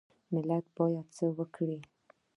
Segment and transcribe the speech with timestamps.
[0.33, 1.79] ملت باید څه وکړي؟